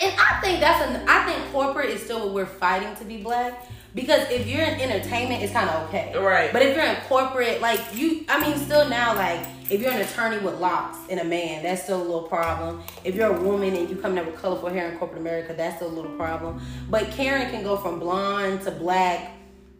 And 0.01 0.13
I 0.19 0.39
think 0.41 0.59
that's 0.59 0.81
an 0.81 1.07
I 1.07 1.25
think 1.25 1.51
corporate 1.53 1.89
is 1.89 2.01
still 2.03 2.19
what 2.25 2.33
we're 2.33 2.45
fighting 2.45 2.95
to 2.97 3.05
be 3.05 3.17
black. 3.17 3.65
Because 3.95 4.29
if 4.29 4.45
you're 4.45 4.61
in 4.61 4.79
entertainment, 4.81 5.41
it's 5.41 5.53
kind 5.53 5.69
of 5.69 5.87
okay. 5.87 6.13
Right. 6.17 6.51
But 6.51 6.61
if 6.61 6.75
you're 6.75 6.85
in 6.85 6.97
corporate, 7.07 7.61
like 7.61 7.79
you, 7.93 8.25
I 8.27 8.41
mean, 8.41 8.57
still 8.57 8.89
now, 8.89 9.15
like 9.15 9.39
if 9.69 9.81
you're 9.81 9.91
an 9.91 10.01
attorney 10.01 10.37
with 10.39 10.59
locks 10.59 10.97
and 11.09 11.21
a 11.21 11.23
man, 11.23 11.63
that's 11.63 11.83
still 11.83 12.01
a 12.01 12.03
little 12.03 12.23
problem. 12.23 12.83
If 13.05 13.15
you're 13.15 13.33
a 13.33 13.41
woman 13.41 13.73
and 13.73 13.89
you 13.89 13.95
come 13.95 14.17
in 14.17 14.25
with 14.25 14.35
colorful 14.35 14.67
hair 14.67 14.91
in 14.91 14.97
corporate 14.97 15.21
America, 15.21 15.53
that's 15.53 15.77
still 15.77 15.87
a 15.87 15.95
little 15.95 16.11
problem. 16.17 16.61
But 16.89 17.09
Karen 17.11 17.49
can 17.49 17.63
go 17.63 17.77
from 17.77 17.99
blonde 17.99 18.63
to 18.63 18.71
black 18.71 19.31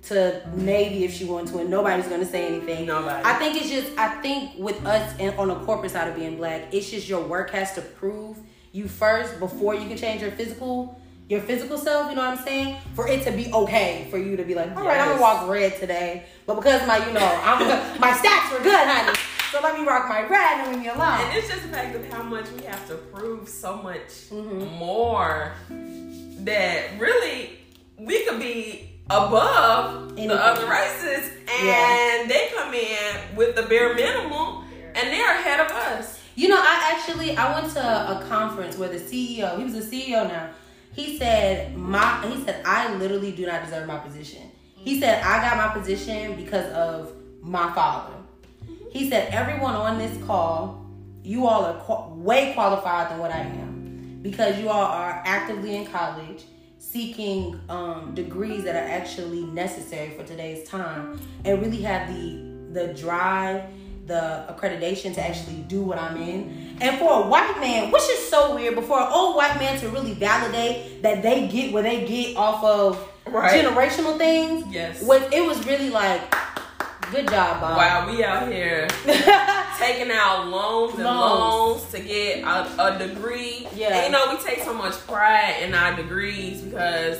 to 0.03 0.47
navy 0.55 1.03
if 1.03 1.13
she 1.13 1.25
wants 1.25 1.51
to, 1.51 1.57
and 1.57 1.69
nobody's 1.69 2.07
gonna 2.07 2.25
say 2.25 2.47
anything. 2.47 2.85
Nobody. 2.85 3.21
I 3.25 3.33
think 3.33 3.57
it's 3.57 3.69
just 3.69 3.97
I 3.97 4.21
think 4.21 4.57
with 4.57 4.85
us 4.85 5.13
and 5.19 5.37
on 5.37 5.49
the 5.49 5.55
corporate 5.55 5.91
side 5.91 6.07
of 6.07 6.15
being 6.15 6.37
black, 6.37 6.73
it's 6.73 6.89
just 6.89 7.09
your 7.09 7.21
work 7.21 7.49
has 7.51 7.73
to 7.73 7.81
prove 7.81 8.37
you 8.71 8.87
first 8.87 9.39
before 9.39 9.75
you 9.75 9.87
can 9.87 9.97
change 9.97 10.21
your 10.21 10.31
physical 10.31 10.99
your 11.27 11.41
physical 11.41 11.77
self, 11.77 12.09
you 12.09 12.15
know 12.15 12.21
what 12.29 12.37
I'm 12.37 12.43
saying? 12.45 12.77
For 12.93 13.07
it 13.07 13.23
to 13.23 13.31
be 13.31 13.51
okay 13.51 14.07
for 14.11 14.17
you 14.17 14.37
to 14.37 14.43
be 14.43 14.53
like, 14.53 14.75
all 14.75 14.83
right, 14.83 14.99
I'm 14.99 15.09
gonna 15.09 15.21
walk 15.21 15.47
red 15.49 15.75
today, 15.79 16.25
but 16.45 16.55
because 16.55 16.85
my, 16.87 16.97
you 17.05 17.13
know, 17.13 17.41
I'm 17.43 17.59
my 17.99 18.11
stats 18.11 18.51
were 18.55 18.63
good, 18.63 18.87
honey. 18.87 19.17
So 19.51 19.61
let 19.61 19.79
me 19.79 19.85
rock 19.87 20.07
my 20.09 20.21
red 20.27 20.59
and 20.59 20.71
leave 20.73 20.81
me 20.83 20.87
alone. 20.89 21.21
And 21.21 21.37
it's 21.37 21.47
just 21.47 21.63
the 21.63 21.69
fact 21.69 21.95
of 21.95 22.07
how 22.09 22.21
much 22.23 22.49
we 22.51 22.63
have 22.65 22.87
to 22.89 22.95
prove 22.95 23.47
so 23.49 23.77
much 23.77 24.29
Mhm. 24.31 24.77
more 24.77 25.53
that 26.43 26.99
really 26.99 27.59
we 27.97 28.23
could 28.25 28.39
be 28.39 28.89
above 29.09 30.09
Anything. 30.11 30.27
the 30.27 30.35
other 30.35 30.65
races 30.67 31.31
and 31.47 31.65
Yeah. 31.67 32.25
they 32.27 32.51
come 32.55 32.73
in 32.73 33.35
with 33.35 33.55
the 33.55 33.63
bare 33.63 33.93
minimum 33.95 34.65
and 34.93 35.07
they're 35.11 35.31
ahead 35.39 35.59
of 35.59 35.71
us. 35.71 36.19
You 36.35 36.49
know, 36.49 36.57
I 36.59 36.91
actually 36.95 37.35
I 37.37 37.59
went 37.59 37.73
to 37.73 37.79
a 37.81 38.25
conference 38.27 38.77
where 38.77 38.89
the 38.89 38.99
CEO, 38.99 39.57
he 39.57 39.63
was 39.63 39.73
a 39.75 39.81
CEO 39.81 40.25
now. 40.27 40.49
He 40.95 41.17
said 41.17 41.75
my 41.75 42.25
he 42.27 42.43
said 42.45 42.61
I 42.65 42.95
literally 42.95 43.33
do 43.33 43.45
not 43.45 43.65
deserve 43.65 43.87
my 43.87 43.97
position. 43.97 44.49
He 44.75 44.99
said 44.99 45.21
I 45.23 45.41
got 45.41 45.57
my 45.57 45.79
position 45.79 46.35
because 46.35 46.71
of 46.71 47.13
my 47.41 47.73
father. 47.73 48.13
He 48.91 49.09
said 49.09 49.33
everyone 49.33 49.75
on 49.75 49.97
this 49.97 50.23
call, 50.25 50.85
you 51.21 51.47
all 51.47 51.65
are 51.65 51.79
qu- 51.81 52.15
way 52.15 52.53
qualified 52.53 53.11
than 53.11 53.19
what 53.19 53.31
I 53.31 53.39
am 53.39 54.19
because 54.21 54.57
you 54.57 54.69
all 54.69 54.85
are 54.85 55.21
actively 55.25 55.75
in 55.75 55.85
college 55.85 56.45
seeking 56.77 57.59
um, 57.67 58.13
degrees 58.15 58.63
that 58.63 58.75
are 58.75 58.89
actually 58.89 59.43
necessary 59.43 60.15
for 60.15 60.23
today's 60.23 60.67
time 60.67 61.19
and 61.43 61.61
really 61.61 61.81
have 61.81 62.07
the 62.07 62.53
the 62.71 62.93
drive 62.93 63.63
the 64.05 64.45
accreditation 64.49 65.13
to 65.15 65.21
actually 65.21 65.57
do 65.67 65.81
what 65.81 65.97
I'm 65.97 66.17
in. 66.17 66.77
And 66.81 66.97
for 66.99 67.23
a 67.23 67.27
white 67.27 67.57
man, 67.59 67.91
which 67.91 68.03
is 68.03 68.29
so 68.29 68.55
weird, 68.55 68.75
but 68.75 68.83
for 68.85 68.99
an 68.99 69.07
old 69.11 69.35
white 69.35 69.57
man 69.59 69.79
to 69.79 69.89
really 69.89 70.13
validate 70.13 71.01
that 71.01 71.23
they 71.23 71.47
get 71.47 71.73
what 71.73 71.83
they 71.83 72.05
get 72.05 72.37
off 72.37 72.63
of 72.63 73.09
Right. 73.27 73.65
generational 73.65 74.17
things, 74.19 74.65
Yes. 74.69 75.01
was 75.01 75.21
it 75.31 75.43
was 75.43 75.65
really 75.65 75.89
like, 75.89 76.21
good 77.11 77.27
job, 77.27 77.59
Bob. 77.59 77.75
Wow, 77.77 78.07
we 78.11 78.23
out 78.23 78.47
here 78.51 78.87
taking 79.79 80.11
out 80.11 80.47
loans 80.47 80.93
and 80.95 81.03
Loans. 81.05 81.81
loans 81.81 81.91
to 81.91 81.99
get 82.01 82.43
a, 82.43 82.85
a 82.95 82.99
degree. 82.99 83.67
Yeah. 83.75 83.95
And 83.97 84.05
you 84.05 84.11
know, 84.11 84.35
we 84.35 84.43
take 84.43 84.63
so 84.63 84.73
much 84.75 84.93
pride 85.07 85.55
in 85.63 85.73
our 85.73 85.95
degrees 85.95 86.61
because 86.61 87.17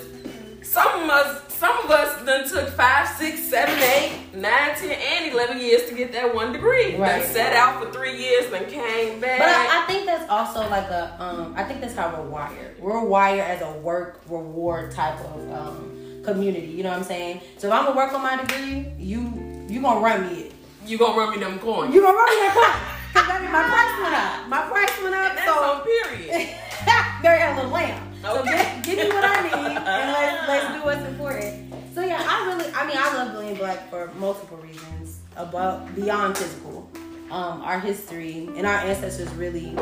some 0.61 1.03
of 1.03 1.09
us 1.09 1.41
some 1.57 1.77
of 1.79 1.89
us 1.91 2.21
then 2.23 2.47
took 2.47 2.69
five, 2.69 3.07
six, 3.17 3.41
seven, 3.43 3.77
eight, 3.79 4.11
nine, 4.33 4.75
ten, 4.75 4.91
and 4.91 5.31
eleven 5.33 5.59
years 5.59 5.87
to 5.89 5.95
get 5.95 6.11
that 6.13 6.33
one 6.35 6.51
degree. 6.51 6.95
Right. 6.97 7.21
Then 7.21 7.33
set 7.33 7.53
out 7.55 7.83
for 7.83 7.91
three 7.91 8.17
years, 8.17 8.49
then 8.51 8.69
came 8.69 9.19
back. 9.21 9.39
But 9.39 9.49
I, 9.49 9.83
I 9.83 9.85
think 9.87 10.05
that's 10.05 10.29
also 10.29 10.61
like 10.69 10.89
a 10.89 11.15
um 11.21 11.53
I 11.55 11.63
think 11.63 11.81
that's 11.81 11.95
how 11.95 12.13
we're 12.15 12.29
wired. 12.29 12.79
We're 12.79 13.03
wired 13.03 13.39
as 13.41 13.61
a 13.61 13.71
work 13.79 14.21
reward 14.29 14.91
type 14.91 15.19
of 15.19 15.51
um 15.51 16.21
community. 16.23 16.67
You 16.67 16.83
know 16.83 16.89
what 16.89 16.99
I'm 16.99 17.03
saying? 17.05 17.41
So 17.57 17.67
if 17.67 17.73
I'm 17.73 17.85
gonna 17.85 17.95
work 17.97 18.13
on 18.13 18.21
my 18.21 18.37
degree, 18.43 18.91
you 18.97 19.65
you 19.69 19.81
gonna 19.81 19.99
run 20.01 20.27
me 20.27 20.41
it. 20.43 20.51
you 20.85 20.97
gonna 20.97 21.17
run 21.17 21.31
me 21.31 21.37
them 21.43 21.57
coins. 21.59 21.93
You 21.93 22.01
gonna 22.01 22.17
run 22.17 22.29
me 22.29 22.41
that 22.47 22.53
point. 22.53 22.91
Cause 23.15 23.31
I 23.31 23.41
mean 23.41 23.51
my 23.51 23.63
price 23.63 23.95
went 24.03 24.15
up. 24.15 24.47
My 24.49 24.61
price 24.69 25.01
went 25.01 25.15
up. 25.15 25.29
and 25.29 25.37
that's 25.37 25.47
so 25.47 25.63
on 25.63 25.81
period. 25.83 26.49
Very 27.21 27.41
a 27.41 27.55
little 27.55 27.71
lamb. 27.71 28.11
So 28.25 28.43
give, 28.43 28.83
give 28.83 28.97
me 28.97 29.07
what 29.09 29.23
I 29.23 29.43
need 29.43 29.53
and 29.53 29.85
let's 29.85 30.47
let's 30.47 30.73
do 30.73 30.83
what's 30.83 31.07
important. 31.07 31.73
So 31.93 32.03
yeah, 32.03 32.25
I 32.27 32.47
really 32.47 32.73
I 32.73 32.87
mean 32.87 32.97
I 32.97 33.13
love 33.13 33.39
being 33.39 33.55
black 33.55 33.87
for 33.91 34.11
multiple 34.15 34.57
reasons. 34.57 35.19
Above 35.35 35.93
beyond 35.95 36.35
physical. 36.35 36.89
Um, 37.29 37.61
our 37.61 37.79
history 37.79 38.49
and 38.55 38.65
our 38.65 38.77
ancestors 38.77 39.29
really 39.33 39.77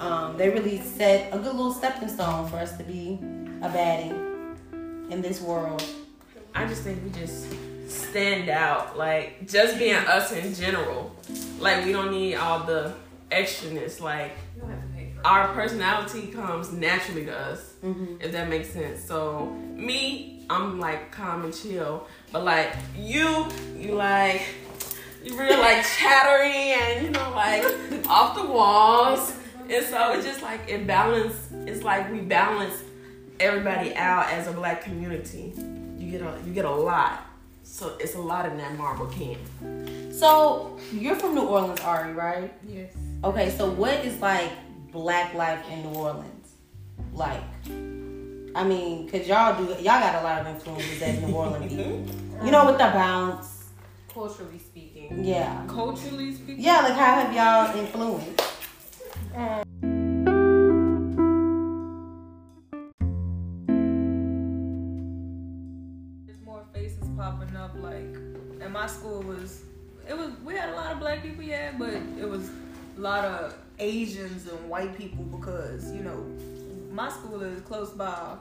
um, 0.00 0.36
they 0.36 0.48
really 0.48 0.80
set 0.80 1.32
a 1.32 1.38
good 1.38 1.54
little 1.54 1.72
stepping 1.72 2.08
stone 2.08 2.48
for 2.48 2.56
us 2.56 2.76
to 2.78 2.82
be 2.82 3.14
a 3.62 3.68
baddie 3.68 4.12
in 5.10 5.22
this 5.22 5.40
world. 5.40 5.84
I 6.56 6.66
just 6.66 6.82
think 6.82 7.02
we 7.04 7.10
just 7.10 7.46
stand 7.88 8.48
out. 8.48 8.98
Like 8.98 9.48
just 9.48 9.78
being 9.78 9.94
us 9.94 10.32
in 10.32 10.52
general. 10.52 11.14
Like 11.60 11.84
we 11.84 11.92
don't 11.92 12.10
need 12.10 12.34
all 12.34 12.60
the 12.60 12.92
extraness. 13.30 14.00
Like 14.00 14.36
You 15.24 15.34
don't 15.34 15.34
have 15.34 15.50
to 15.50 15.54
pay 15.54 15.54
for 15.54 15.54
our 15.54 15.54
personality 15.54 16.26
comes 16.28 16.72
naturally 16.72 17.24
to 17.26 17.36
us. 17.36 17.74
Mhm. 17.84 18.22
If 18.22 18.32
that 18.32 18.48
makes 18.48 18.70
sense. 18.70 19.04
So 19.04 19.46
me, 19.74 20.44
I'm 20.50 20.78
like 20.80 21.10
calm 21.12 21.44
and 21.44 21.54
chill. 21.54 22.06
But 22.32 22.44
like 22.44 22.72
you, 22.96 23.46
you 23.76 23.94
like 23.94 24.42
you 25.24 25.38
real 25.38 25.58
like 25.58 25.84
chattery 25.98 26.72
and 26.72 27.04
you 27.04 27.10
know 27.10 27.30
like 27.34 27.64
off 28.08 28.36
the 28.36 28.44
walls. 28.46 29.32
And 29.70 29.84
so 29.84 30.12
it's 30.14 30.24
just 30.24 30.42
like 30.42 30.60
it 30.68 30.86
balance. 30.86 31.36
It's 31.66 31.82
like 31.82 32.10
we 32.10 32.20
balance 32.20 32.82
everybody 33.40 33.94
out 33.94 34.30
as 34.30 34.46
a 34.46 34.52
black 34.52 34.82
community. 34.82 35.52
You 35.98 36.10
get 36.10 36.22
a 36.22 36.38
you 36.46 36.52
get 36.54 36.64
a 36.64 36.70
lot. 36.70 37.24
So 37.64 37.96
it's 38.00 38.14
a 38.14 38.20
lot 38.20 38.46
in 38.46 38.56
that 38.56 38.76
marble 38.78 39.06
can. 39.06 39.36
So 40.12 40.78
you're 40.90 41.16
from 41.16 41.34
New 41.34 41.42
Orleans, 41.46 41.80
Ari, 41.80 42.14
right? 42.14 42.52
Yes. 42.66 42.92
Okay, 43.22 43.50
so 43.50 43.70
what 43.70 44.04
is 44.06 44.18
like 44.20 44.50
black 44.92 45.34
life 45.34 45.64
in 45.70 45.82
New 45.82 45.98
Orleans? 45.98 46.48
Like, 47.12 47.42
I 48.54 48.64
mean, 48.64 49.08
cause 49.08 49.26
y'all 49.26 49.56
do 49.56 49.70
y'all 49.74 49.84
got 49.84 50.20
a 50.20 50.24
lot 50.24 50.40
of 50.40 50.46
influences 50.48 51.02
as 51.02 51.20
New 51.22 51.34
Orleans 51.34 51.72
people. 51.72 51.84
Mhm. 52.38 52.44
You 52.44 52.52
know, 52.52 52.66
with 52.66 52.78
the 52.78 52.84
bounce, 52.84 53.64
Culturally 54.14 54.58
speaking. 54.58 55.24
yeah, 55.24 55.64
Culturally 55.66 56.32
speaking. 56.32 56.60
yeah. 56.62 56.82
Like, 56.82 56.92
how 56.94 57.14
have 57.20 57.34
y'all 57.34 57.76
influenced? 57.76 58.42
There's 66.26 66.40
more 66.44 66.64
faces 66.74 67.08
popping 67.16 67.54
up. 67.56 67.72
Like, 67.80 68.14
and 68.60 68.72
my 68.72 68.86
school 68.86 69.22
was, 69.22 69.62
it 70.08 70.16
was. 70.16 70.30
We 70.44 70.54
had 70.54 70.70
a 70.70 70.74
lot 70.74 70.92
of 70.92 70.98
black 71.00 71.22
people, 71.22 71.42
yeah, 71.44 71.72
but 71.78 71.90
it 72.18 72.28
was 72.28 72.50
a 72.96 73.00
lot 73.00 73.24
of 73.24 73.54
Asians 73.78 74.46
and 74.46 74.68
white 74.68 74.96
people 74.96 75.24
because 75.24 75.92
you 75.92 76.02
know, 76.02 76.24
my 76.92 77.08
school 77.10 77.42
is 77.42 77.60
close 77.62 77.90
by. 77.90 78.36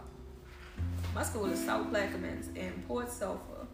My 1.16 1.24
school 1.24 1.46
is 1.46 1.64
South 1.64 1.88
Plaquemines 1.88 2.56
in 2.56 2.72
Port 2.88 3.12
Sulphur, 3.12 3.66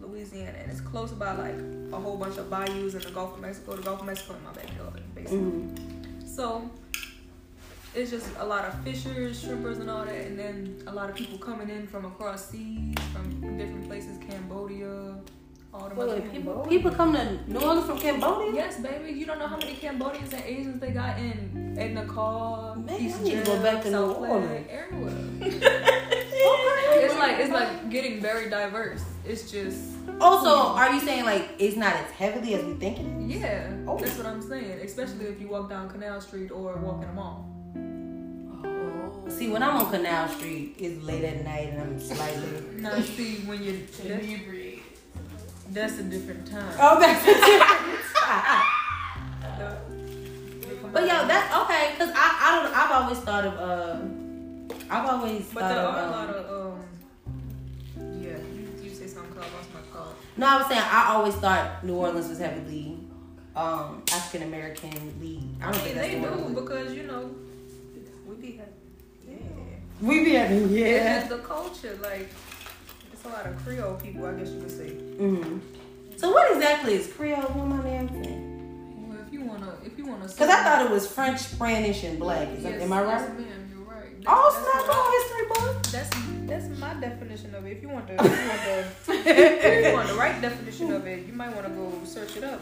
Louisiana, 0.00 0.58
and 0.58 0.70
it's 0.70 0.80
close 0.80 1.12
by 1.12 1.32
like 1.32 1.54
a 1.92 1.96
whole 1.96 2.16
bunch 2.16 2.36
of 2.36 2.50
bayous 2.50 2.94
in 2.94 3.00
the 3.00 3.10
Gulf 3.10 3.34
of 3.34 3.40
Mexico. 3.40 3.76
The 3.76 3.82
Gulf 3.82 4.00
of 4.00 4.06
Mexico 4.06 4.34
in 4.34 4.44
my 4.44 4.52
backyard, 4.52 5.02
basically. 5.14 5.38
Mm-hmm. 5.38 6.26
So 6.26 6.70
it's 7.94 8.10
just 8.10 8.28
a 8.38 8.46
lot 8.46 8.64
of 8.64 8.74
fishers, 8.84 9.42
shrimpers, 9.42 9.80
and 9.80 9.90
all 9.90 10.04
that, 10.04 10.14
and 10.14 10.38
then 10.38 10.82
a 10.86 10.92
lot 10.92 11.10
of 11.10 11.16
people 11.16 11.38
coming 11.38 11.70
in 11.70 11.86
from 11.86 12.04
across 12.04 12.50
seas, 12.50 12.94
from 13.12 13.56
different 13.56 13.88
places, 13.88 14.18
Cambodia, 14.28 15.16
all 15.72 15.88
the 15.88 15.94
Wait, 15.94 16.08
wait, 16.08 16.32
people, 16.32 16.66
people 16.68 16.90
come 16.90 17.12
to 17.12 17.38
New 17.50 17.60
Orleans 17.60 17.86
from 17.86 17.98
Cambodia? 17.98 18.52
Yes, 18.54 18.80
baby. 18.80 19.12
You 19.12 19.24
don't 19.26 19.38
know 19.38 19.46
how 19.46 19.56
many 19.56 19.74
Cambodians 19.74 20.32
and 20.32 20.42
Asians 20.44 20.80
they 20.80 20.90
got 20.90 21.18
in 21.18 21.76
Edna 21.78 22.04
Car, 22.06 22.74
Man, 22.76 22.88
I 22.90 22.98
East 23.04 23.22
need 23.22 23.38
to 23.38 23.44
go 23.44 23.62
back 23.62 23.82
to 23.82 23.90
South 23.90 24.18
New 24.20 24.26
Orleans. 24.26 24.66
everywhere. 24.68 25.14
It's 26.92 27.14
like 27.16 27.38
it's 27.38 27.52
like 27.52 27.90
getting 27.90 28.20
very 28.20 28.50
diverse. 28.50 29.02
It's 29.24 29.50
just 29.50 29.78
Also, 30.20 30.50
are 30.50 30.92
you 30.92 31.00
saying 31.00 31.24
like 31.24 31.50
it's 31.58 31.76
not 31.76 31.94
as 31.94 32.10
heavily 32.10 32.54
as 32.54 32.64
we 32.64 32.74
think 32.74 32.98
it 32.98 33.06
is? 33.06 33.40
yeah. 33.42 33.70
Oh. 33.86 33.96
That's 33.98 34.16
what 34.16 34.26
I'm 34.26 34.42
saying. 34.42 34.80
Especially 34.80 35.26
if 35.26 35.40
you 35.40 35.48
walk 35.48 35.68
down 35.70 35.88
Canal 35.88 36.20
Street 36.20 36.50
or 36.50 36.76
walk 36.76 37.02
in 37.02 37.08
a 37.08 37.12
mall. 37.12 37.46
Oh. 38.64 39.28
See, 39.28 39.48
when 39.50 39.62
I'm 39.62 39.76
on 39.76 39.90
Canal 39.90 40.28
Street, 40.28 40.76
it's 40.78 41.02
late 41.04 41.24
at 41.24 41.44
night 41.44 41.68
and 41.72 41.80
I'm 41.82 42.00
slightly. 42.00 42.48
Now 42.78 43.00
see 43.00 43.36
when 43.46 43.62
you 43.62 43.86
that's, 43.86 44.26
that's 45.72 45.98
a 45.98 46.02
different 46.04 46.46
time. 46.46 46.74
Oh, 46.80 46.98
that's 47.00 47.22
a 47.22 47.34
different. 47.34 48.04
time. 48.14 48.62
But 50.92 51.02
yo, 51.02 51.26
that's 51.28 51.54
okay, 51.62 51.94
cause 51.98 52.10
I 52.14 52.36
I 52.42 52.62
don't 52.62 52.74
I've 52.76 52.90
always 53.02 53.18
thought 53.20 53.44
of 53.46 53.54
uh 53.54 54.00
I've 54.90 55.08
always 55.08 55.46
But 55.54 55.60
thought 55.60 55.68
there 55.68 55.78
of 55.86 55.94
are 55.94 56.00
a 56.00 56.04
um, 56.04 56.10
lot 56.10 56.28
of 56.30 56.72
um. 56.74 56.82
Yeah, 58.20 58.30
you, 58.54 58.68
you 58.82 58.90
say 58.92 59.06
something 59.06 59.32
called 59.32 59.46
lost 59.54 59.68
my 59.72 59.80
call. 59.92 60.14
no 60.36 60.46
I 60.48 60.56
was 60.58 60.66
saying 60.66 60.82
I 60.84 61.12
always 61.14 61.34
thought 61.36 61.84
New 61.84 61.94
Orleans 61.94 62.28
was 62.28 62.38
heavily 62.40 62.98
um 63.54 64.02
African 64.12 64.48
American 64.48 64.90
lead. 65.20 65.48
I 65.62 65.68
I 65.68 65.70
don't 65.72 65.76
mean, 65.76 65.80
think 65.84 65.94
that's 65.94 66.08
they 66.08 66.14
the 66.20 66.26
do 66.28 66.42
word. 66.54 66.54
because 66.66 66.92
you 66.94 67.02
know 67.04 67.30
we 68.26 68.34
be 68.34 68.52
heavy. 68.56 68.70
yeah. 69.28 69.36
We 70.00 70.24
be 70.24 70.30
having 70.34 70.62
It's 70.64 70.72
yeah. 70.72 71.18
just 71.20 71.28
the 71.30 71.38
culture, 71.38 71.96
like 72.02 72.28
it's 73.20 73.24
a 73.24 73.36
lot 73.36 73.46
of 73.46 73.56
Creole 73.64 73.94
people, 73.96 74.24
I 74.26 74.32
guess 74.34 74.48
you 74.50 74.60
could 74.60 74.70
say. 74.70 74.88
hmm 74.90 75.58
So 76.16 76.30
what 76.32 76.54
exactly 76.54 76.94
is 76.94 77.12
Creole? 77.12 77.42
What 77.42 77.64
am 77.64 77.72
I 77.80 77.82
saying? 77.82 79.08
Well, 79.08 79.18
if 79.26 79.32
you 79.32 79.42
wanna, 79.44 79.74
if 79.84 79.98
you 79.98 80.06
wanna, 80.06 80.26
Because 80.26 80.48
I 80.48 80.62
thought 80.62 80.86
it 80.86 80.90
was 80.90 81.06
French, 81.06 81.38
Spanish, 81.40 82.02
and 82.04 82.18
black. 82.18 82.48
Is 82.48 82.62
that, 82.62 82.72
Yes, 82.74 82.82
am 82.82 82.92
I 82.92 83.02
yes, 83.02 83.22
right? 83.28 83.38
ma'am, 83.38 83.70
you're 83.74 83.84
right. 83.84 84.12
Oh, 84.26 84.50
That's- 84.50 84.62
snap! 84.62 84.72
that's 84.74 84.86
Come 84.86 84.98
on, 84.98 85.12
history 85.20 85.46
book. 85.48 85.82
That's 85.92 86.10
that's 86.50 86.80
my 86.80 86.94
definition 86.94 87.54
of 87.54 87.66
it. 87.66 87.76
If 87.76 87.82
you 87.82 87.88
want 87.90 88.06
the, 88.08 88.14
if 88.14 88.22
you 88.22 88.48
want 88.48 88.62
the, 88.64 89.12
if 89.30 89.86
you 89.86 89.92
want 89.92 90.08
the 90.08 90.14
right 90.14 90.40
definition 90.40 90.92
of 90.92 91.06
it, 91.06 91.26
you 91.26 91.32
might 91.32 91.54
want 91.54 91.66
to 91.66 91.72
go 91.72 91.92
search 92.04 92.36
it 92.36 92.44
up 92.44 92.60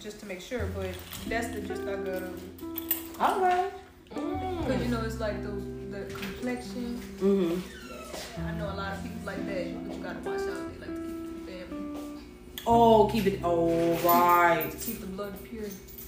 just 0.00 0.18
to 0.20 0.26
make 0.26 0.40
sure. 0.40 0.66
But 0.76 0.90
that's 1.28 1.48
the 1.48 1.60
just 1.62 1.82
I 1.82 1.94
got 1.96 2.22
of 2.22 2.34
it. 2.62 2.94
All 3.20 3.40
right. 3.40 3.72
Cause 4.12 4.82
you 4.82 4.88
know 4.88 5.02
it's 5.02 5.20
like 5.20 5.42
those 5.44 5.62
the 5.90 6.04
complexion. 6.14 7.00
Mm-hmm. 7.20 7.89
I 8.38 8.52
know 8.52 8.66
a 8.72 8.74
lot 8.76 8.92
of 8.94 9.02
people 9.02 9.18
like 9.24 9.46
that, 9.46 9.88
but 9.88 9.96
you 9.96 10.02
gotta 10.02 10.18
watch 10.20 10.40
out. 10.40 10.80
They 10.80 10.86
like 10.86 10.94
to 10.96 11.02
keep 11.02 11.46
the 11.46 11.52
family, 11.52 12.22
Oh, 12.66 13.08
keep 13.10 13.26
it. 13.26 13.40
Oh, 13.44 13.94
right. 14.04 14.70
keep 14.80 15.00
the 15.00 15.06
blood 15.06 15.34
pure. 15.44 15.64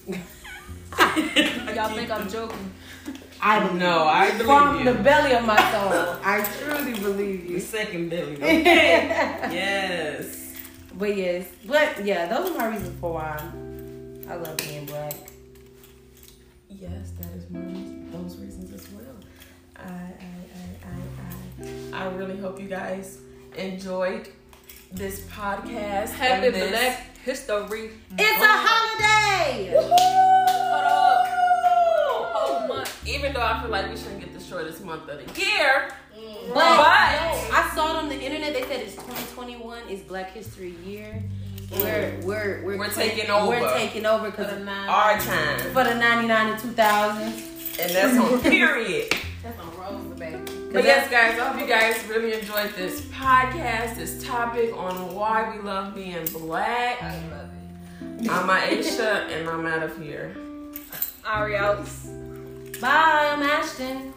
Y'all 1.75 1.95
think 1.95 2.11
I'm 2.11 2.29
joking? 2.29 2.71
I 3.41 3.61
believe 3.61 3.81
No, 3.81 4.05
I 4.05 4.31
believe 4.33 4.45
from 4.47 4.79
you. 4.79 4.85
the 4.85 4.95
belly 5.03 5.33
of 5.35 5.45
my 5.45 5.57
soul. 5.57 6.17
I 6.23 6.43
truly 6.61 6.93
believe 7.01 7.47
The 7.49 7.53
you. 7.55 7.61
second 7.61 8.09
belly. 8.11 8.37
Okay. 8.37 9.07
yes. 9.53 10.55
But 10.95 11.17
yes, 11.17 11.47
but 11.67 12.05
yeah, 12.05 12.27
those 12.27 12.51
are 12.51 12.59
my 12.59 12.67
reasons 12.69 12.99
for 13.01 13.15
why 13.15 13.41
I 14.29 14.35
love 14.37 14.57
being 14.59 14.85
black. 14.85 15.15
Yes, 16.69 17.13
that 17.21 17.32
I, 22.03 22.09
really 22.17 22.37
hope 22.37 22.61
you 22.61 22.67
guys 22.69 23.19
enjoyed 23.57 24.29
this 24.91 25.21
podcast. 25.27 26.11
Happy 26.11 26.51
this- 26.51 26.71
Black 26.71 27.17
History. 27.19 27.91
It's 28.19 28.43
a 28.43 28.49
holiday. 28.49 29.71
Hold 29.73 29.93
up. 30.85 31.27
Whole 32.35 32.69
month. 32.69 33.07
Even 33.09 33.33
though 33.33 33.41
I 33.43 33.61
feel 33.61 33.71
like 33.71 33.89
we 33.89 33.97
shouldn't 33.97 34.19
get 34.21 34.37
the 34.37 34.43
shortest 34.45 34.85
month 34.85 35.09
of 35.09 35.19
the 35.25 35.41
year, 35.41 35.93
mm. 36.17 36.49
But, 36.49 36.55
But- 36.55 37.53
I 37.55 37.71
saw 37.75 37.91
it 37.93 37.97
on 38.03 38.09
the 38.09 38.21
internet. 38.21 38.53
They 38.53 38.63
said 38.63 38.81
it's 38.81 38.97
2021 38.97 39.89
is 39.89 40.01
Black 40.01 40.33
History 40.33 40.75
Year. 40.85 41.23
Mm. 41.69 41.79
We're 41.81 42.21
we're 42.27 42.63
we're, 42.67 42.79
We're 42.79 42.91
taking 42.91 43.31
over. 43.31 43.49
We're 43.49 43.73
taking 43.79 44.07
over 44.07 44.31
because 44.31 44.53
of 44.53 44.67
our 44.69 45.19
time, 45.21 45.59
for 45.73 45.85
the 45.85 45.95
99 45.95 46.53
and 46.53 46.61
2000s. 46.61 47.79
and 47.81 47.91
that's 47.93 48.19
on 48.19 48.41
period. 48.51 49.15
But 50.73 50.85
yes, 50.85 51.11
guys, 51.11 51.39
I 51.39 51.49
hope 51.49 51.61
you 51.61 51.67
guys 51.67 52.03
really 52.09 52.33
enjoyed 52.33 52.73
this 52.75 53.03
podcast, 53.03 53.97
this 53.97 54.25
topic 54.25 54.75
on 54.75 55.15
why 55.15 55.55
we 55.55 55.63
love 55.63 55.95
being 55.95 56.25
black. 56.33 57.03
I 57.03 57.15
love 57.29 57.51
it. 58.23 58.31
I'm 58.31 58.49
Aisha, 58.49 59.29
and 59.31 59.51
I'm 59.51 59.67
out 59.67 59.83
of 59.83 59.99
here. 59.99 60.35
Ari 61.27 61.57
out. 61.57 61.85
Bye, 62.81 63.33
I'm 63.33 63.43
Ashton. 63.43 64.15